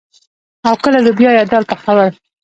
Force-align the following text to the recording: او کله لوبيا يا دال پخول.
او 0.67 0.73
کله 0.83 0.97
لوبيا 1.05 1.31
يا 1.37 1.43
دال 1.51 1.63
پخول. 1.69 2.11